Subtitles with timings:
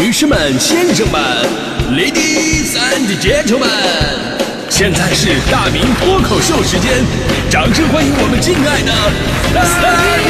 [0.00, 1.20] 女士们、先生们
[1.90, 3.66] ，Ladies and Gentlemen，
[4.70, 7.04] 现在是大明脱口秀时间，
[7.50, 8.92] 掌声欢迎我们敬爱的
[9.52, 9.60] 大
[10.22, 10.28] 明！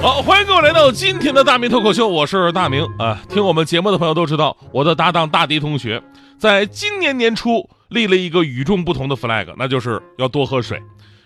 [0.00, 3.18] 好，欢迎各位来到今天的大明脱口秀，我是大明啊。
[3.28, 6.00] 听我们节目的朋友都知道，我的搭档大迪同学，
[6.38, 10.82] 在今年年初立了一个与众不同的 flag，那就是要多喝水。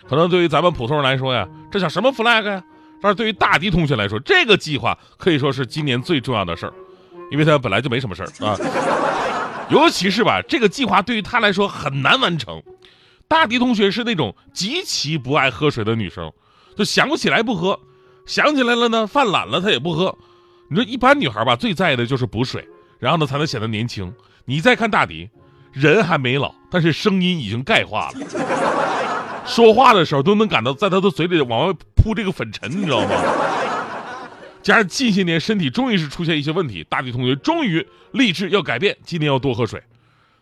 [0.09, 2.63] 可能对于咱们普通人来说呀，这叫什么 flag 呀？
[3.03, 6.73] 但是对于大迪同学来说，这个计划可以说是今年最重要的事儿，
[7.31, 8.57] 因为他本来就没什么事儿啊。
[9.71, 12.63] 尤其是吧，这个计划对于他来说很难完成。
[13.29, 16.33] 大迪同学是那种极其不爱喝水的女生，
[16.77, 17.79] 就想不起来不喝。
[18.27, 20.19] 想起来了呢，犯懒了，他也不喝。
[20.69, 24.13] 你说一般女孩吧，最在意的就是补水，然后呢才能显得年轻。
[24.45, 25.31] 你再看大迪，
[25.73, 33.09] 人还没老，但是声音已经钙化了，说话的时候都能感到在他的嘴里往外扑这个粉尘，你知道吗？
[34.63, 39.83] 加上近些年身体终于是出现一些问题，大迪同学终于立志要改变，今天要多喝水。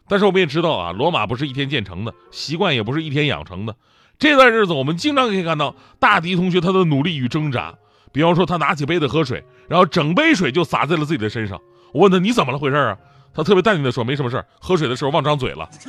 [0.08, 3.76] 但是我们也知道啊，罗马不是一天建成的，习惯也不是一天养成的。
[4.18, 7.74] 这段日子，我们经常可以看到大迪同学他的努力与挣扎。
[8.10, 11.60] 比方说，他拿起杯子喝水，然后整杯水就洒在了自己的身上。
[11.92, 12.58] 我问他：“你怎么了？
[12.58, 12.96] 回事啊？”
[13.34, 15.68] 他特别淡定地说：“没什么事喝水的时候忘张嘴了。”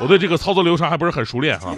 [0.00, 1.74] 我对这个操作流程还不是很熟练啊。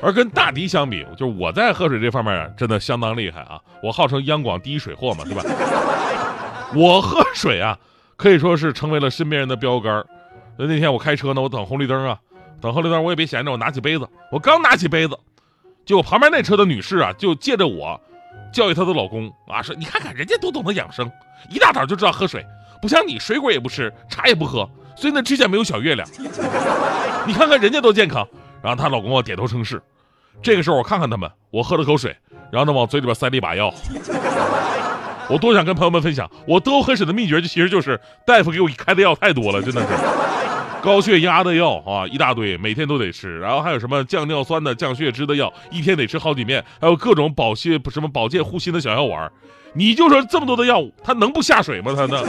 [0.00, 3.58] 而跟大迪相比，就是我在喝水这方面真的相当厉害啊！
[3.82, 5.42] 我号称央广第一水货嘛，对吧？
[6.74, 7.76] 我喝水啊，
[8.16, 10.04] 可以说是成为了身边人的标杆。
[10.56, 12.18] 那天我开车呢，我等红绿灯啊。
[12.60, 15.16] 等红绿灯，我也别闲着，我拿起杯子，我刚拿起杯子，
[15.86, 18.00] 结果旁边那车的女士啊，就借着我，
[18.52, 21.08] 教育她的老公啊，说你看看人家多懂得养生，
[21.50, 22.44] 一大早就知道喝水，
[22.80, 26.08] 不像你水果也不吃，茶也不喝，所以呢之前没有小月亮。
[27.26, 28.26] 你看看人家多健康。
[28.62, 29.80] 然后她老公啊点头称是。
[30.42, 32.16] 这个时候我看看他们，我喝了口水，
[32.50, 33.72] 然后呢往嘴里边塞了一把药。
[35.28, 39.88] 我多想跟朋友们分享，我多喝水的秘诀就其实就是大夫给我开的药太多了，真的是。
[40.80, 43.38] 高血压的药啊，一大堆，每天都得吃。
[43.40, 46.64] 然后还有什么降尿酸的、降血脂的药，一天得吃好几面。
[46.80, 49.30] 还有各种保血什么保健护心的小药丸。
[49.74, 51.92] 你就说这么多的药物，它能不下水吗？
[51.96, 52.22] 它呢？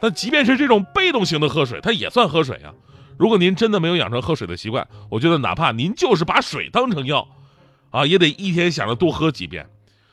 [0.00, 2.72] 但即便是这种被动型的喝水，它也算喝水啊。
[3.18, 7.28] 如果您真的没有养成喝水的习惯，我觉得哪怕您就是把水当成药，
[7.90, 9.66] 啊，也得一天想着多喝几遍。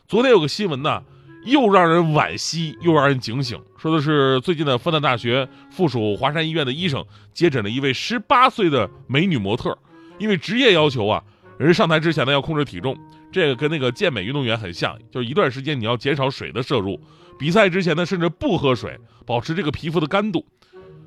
[0.08, 1.04] 昨天有个新闻呢。
[1.46, 3.60] 又让人惋惜，又让人警醒。
[3.78, 7.04] 说的是最近的复旦大学附属华山医院的医生
[7.34, 9.78] 接诊了一位十八岁的美女模特，
[10.20, 11.24] 因为职业要求啊，
[11.58, 12.96] 人上台之前呢要控制体重，
[13.32, 17.00] 这个跟那个健美运动员很像，就是一段时间你要减少水的摄入，
[17.40, 20.46] 比赛之前呢甚至不喝水，保持这个皮肤的干度。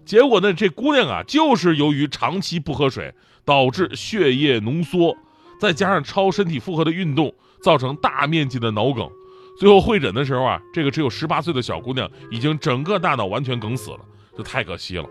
[0.04, 5.16] 结果呢，这姑娘啊，就是由于长期不喝水，导致血液浓缩，
[5.60, 9.08] 再加上超身体负荷的运动，造成大面积的脑梗。
[9.56, 14.00] 最后会诊的时候啊，这个只有十八岁的小姑娘已经整个大脑完全梗死了，
[14.36, 15.06] 这太可惜了。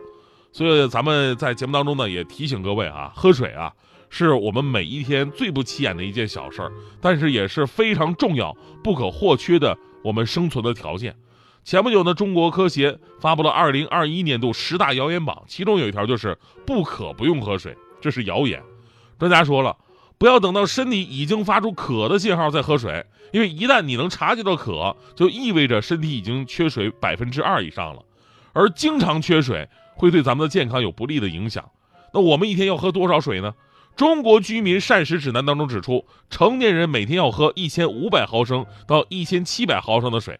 [0.51, 3.71] 所以咱们在节目当中呢，也提醒各位啊，喝水啊，
[4.09, 6.71] 是我们每一天最不起眼的一件小事儿，
[7.01, 11.15] 但是也是非常重要、不可或缺的我们生存的条件。
[11.63, 18.61] 前不久呢，中国科协发布了二零二一年度十大谣言榜，其中有一条就是不可不用喝水，这是谣言。
[19.17, 19.75] 专家说了。
[20.23, 28.01] 不要等到身体已经发出渴的信号再喝水，因为一旦你能察觉到渴，就意味着身体已经缺水百分之二以上了。
[28.53, 31.69] 而经常缺水会对咱们的健康有不利的影响。
[32.13, 33.53] 那我们一天要喝多少水呢？
[33.97, 40.39] 中国居民膳食指南当中指出，成年人每天要喝一千五百毫升到一千七百毫升的水，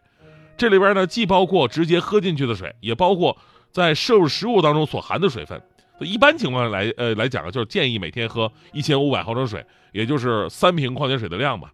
[0.56, 3.36] 这里边呢既包括直接喝进去的水，也包括
[3.70, 5.60] 在摄入食物当中所含的水分。
[6.00, 11.70] 一般情况下来，呃来讲啊，就是建议每天喝一千五百毫升水，也就是三瓶矿泉水的量吧。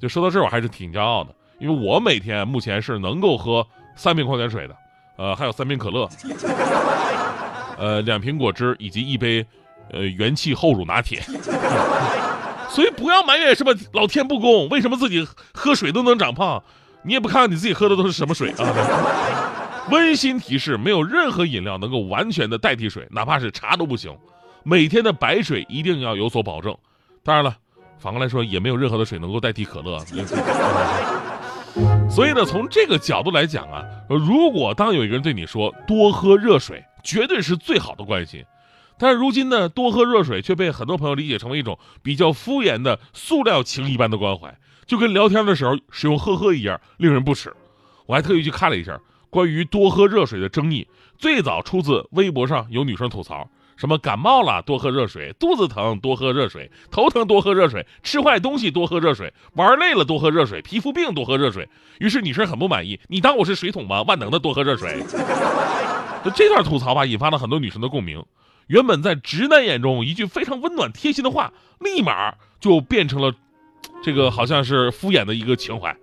[0.00, 3.66] 就说到这儿，我还是挺骄傲的，因为我每天目前是能够喝
[3.96, 4.76] 三瓶矿泉水的，
[5.16, 6.08] 呃，还有三瓶可乐，
[7.78, 9.46] 呃，两瓶果汁以及一杯，
[9.90, 11.22] 呃，元气厚乳拿铁。
[12.68, 16.60] 所以不要埋怨什么老天不公，为什么自己喝水都能长胖？
[17.04, 19.63] 你也不看看你自己喝的都是什么水啊？
[19.90, 24.16] 温馨提示：没有任何饮料能够完全的代替水，哪怕是茶都不行。
[24.62, 26.76] 每天的白水一定要有所保证。
[27.22, 27.54] 当然了，
[27.98, 29.98] 反过来说，也没有任何的水能够代替可乐。
[32.08, 38.42] 所以呢，从这个角度来讲啊，如果当有一个人对你说多喝热水，绝对是最好的关心。
[38.96, 47.52] 但是如今呢，多喝热水却被很多朋友理解成为一种比较敷衍的塑料情一般的关怀，就跟聊天的时候使用呵呵一样，令人不齿。
[48.06, 48.98] 我还特意去看了一下。
[49.34, 50.86] 关于多喝热水的争议，
[51.18, 61.68] 最早出自微博上有女生吐槽，什么感冒了多喝热水，肚子疼多喝热水，头疼多喝热水，吃坏东西多喝热水，玩累了多喝热水，皮肤病多喝热水。
[61.98, 64.02] 于是女生很不满意，你当我是水桶吗？
[64.02, 65.04] 万能的多喝热水。
[66.36, 68.24] 这段吐槽吧，引发了很多女生的共鸣。
[68.68, 73.34] 原本在直男眼中一句非常温暖贴心的话，立马就变成了
[74.04, 75.96] 这个好像是敷衍的一个情怀。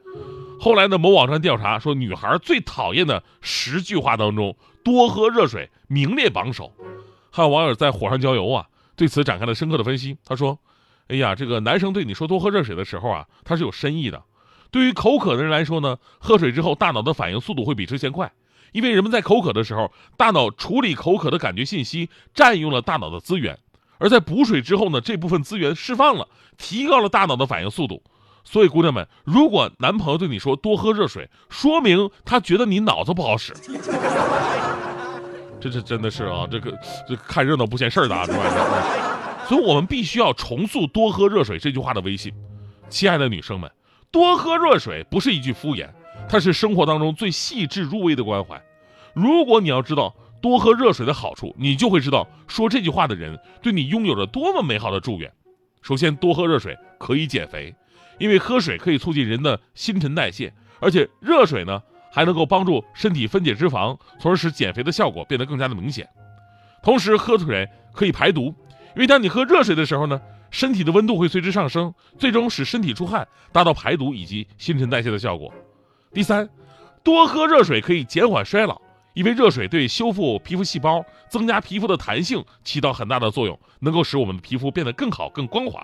[0.64, 6.72] 后来呢，某网站调查说，女孩最讨厌的十句话当中，多喝热水名列榜首。
[7.32, 10.16] 还有网友在火上浇油啊，对此展开了深刻的分析。
[10.24, 10.60] 他说
[11.10, 14.22] ：“哎呀，这个男生对你说多喝热水的时候啊，他是有深意的。
[14.70, 18.32] 对于口渴的人来说呢，喝水之后大脑的反应速度会比之前快，
[18.72, 23.58] 因为人们在口渴的时候，大脑处理口渴的感觉信息，占用了大脑的资源。
[23.98, 26.28] 而在补水之后呢，这部分资源释放了，
[26.60, 28.04] 提高了大脑的反应速度。
[28.44, 33.54] 所以，姑娘们，如果男朋友对你说多喝热水，说明他觉得你脑子不好使。”
[35.62, 36.76] 这这真的是啊，这个
[37.08, 38.40] 这看热闹不嫌事儿大，是吧？
[39.48, 42.34] 所以我们必须要重塑“多喝热水”这句话的威信。
[42.90, 43.70] 亲爱的女生们，
[44.10, 45.88] 多喝热水不是一句敷衍，
[46.28, 48.60] 它是生活当中最细致入微的关怀。
[49.14, 55.32] 如果你要知道多喝热水的好处，你就会知道说这句话的人对你拥有着多么美好的祝愿。
[55.82, 57.74] 首先，多喝热水可以减肥，
[58.20, 61.82] 因为喝水可以促进人的新陈代谢，而且热水呢。
[62.14, 66.06] 还能够帮助身体分解脂肪，从而使减肥的效果变得更加的明显。
[66.84, 68.54] 同时，喝水可以排毒，
[68.96, 70.20] 因为当你喝热水的时候呢，
[70.50, 75.54] 身体的温度会随之上升，最终使身体出汗，达到排毒以及新陈代谢的效果。
[76.14, 76.50] 第三，
[77.02, 78.82] 多喝热水可以减缓衰老，
[79.14, 85.82] 因为热水对修复皮肤细胞、增加皮肤的弹性起到很大的作用，能够使我们的皮肤变得更好、更光滑。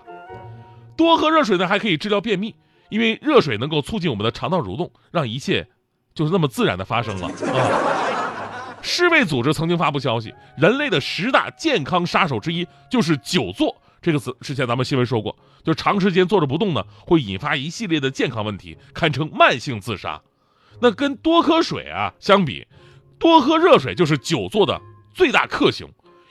[0.98, 2.54] 多喝热水呢，还可以治疗便秘，
[2.90, 5.66] 因为热水能够促进我们的肠道蠕动，让一切。
[6.14, 8.74] 就是那么自然的发生了 啊！
[8.82, 14.36] 世卫组织曾经发布消息，人类的十大健康杀手之一就是久坐这个词。
[14.40, 20.20] 之前咱们新闻说过，就长时间坐着不动呢，会引发一系列的健康问题，堪称慢性自杀。
[20.80, 22.66] 那跟多喝水啊相比，
[23.16, 24.80] 多喝热水就是久坐的
[25.14, 25.86] 最大克星，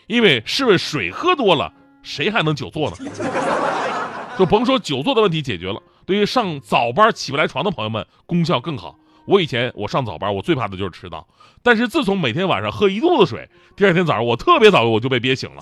[0.07, 1.71] 因为试问水喝多了，
[2.03, 2.97] 谁还能久坐呢？
[4.37, 8.97] 就甭说久坐的问题解决了，对于上早班起不来床的朋友们，功效更好。
[9.25, 11.27] 我以前我上早班，我最怕的就是迟到。
[11.63, 15.61] 但是自从每天晚上喝一肚子水，第二天早上我特别早我就被憋醒了。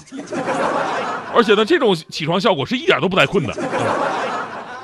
[1.34, 3.54] 而且呢，这种起床效果是一点都不带困的。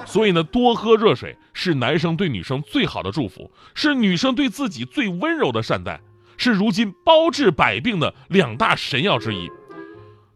[0.06, 6.00] 所以呢，多喝热水是男生对女生最好的祝福，是女生对自己最温柔的善待，
[6.38, 9.50] 是如今包治百病的两大神药之一。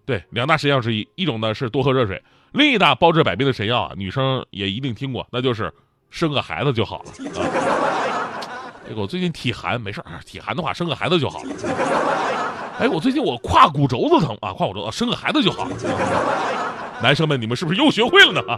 [0.06, 2.22] 对，两大神药之一，一种呢是多喝热水，
[2.56, 5.72] 另一大包治百病的神药啊，女生也一定听过，那就是
[6.10, 7.44] 生个孩子就好了 啊。
[8.90, 11.50] 哎，我最近体寒，没事儿，体寒的话生个孩子就好了。
[12.80, 15.76] 哎，我最近我胯骨轴子疼啊，胯骨轴子生个孩子就好了。
[17.04, 18.42] 男生们，你们是不是又学会了呢？
[18.48, 18.58] 啊，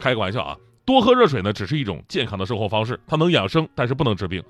[0.00, 0.56] 开个玩笑啊，
[0.86, 4.42] 多喝热水呢，只是一种健康的生活方式，它能养生，但是不能治病。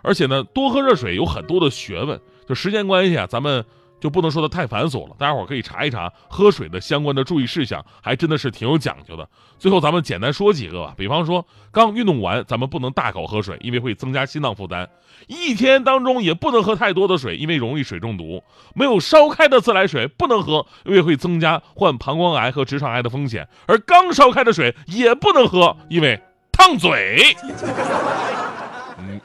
[0.00, 2.18] 而且呢，多喝热水有很多的学问，
[2.48, 3.62] 就时间关系啊，咱们。
[4.00, 9.28] 就不能说的太繁琐了，大家伙可以查一查喝水的相关的注意事项，还真的是挺有讲究的。
[9.58, 14.86] 最后咱们简单说几个吧，比方说刚运动完，咱们不能大口喝水，因为会增加心脏负担；
[15.26, 18.40] 一天当中也不能喝太多的水，因为容易水中毒；
[18.74, 26.20] 没有烧开的自来水不能喝，因为会增加患膀胱癌和直肠癌的风险；而刚烧开的水也不能喝，因为
[26.52, 27.34] 烫嘴。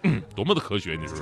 [0.02, 1.18] 嗯，多么的科学，你说？